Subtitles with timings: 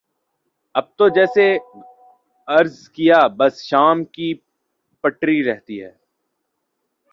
[0.75, 1.45] اب تو جیسے
[2.47, 4.33] عرض کیا بس شام کی
[5.03, 5.91] پڑی رہتی ہے